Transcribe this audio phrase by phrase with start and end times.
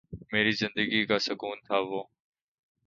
[0.31, 2.03] میری زندگی کا سکون تھا وہ